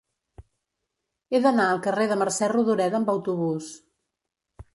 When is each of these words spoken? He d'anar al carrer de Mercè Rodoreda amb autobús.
He 1.35 1.41
d'anar 1.43 1.67
al 1.73 1.81
carrer 1.89 2.07
de 2.13 2.17
Mercè 2.23 2.49
Rodoreda 2.55 3.01
amb 3.01 3.13
autobús. 3.15 3.71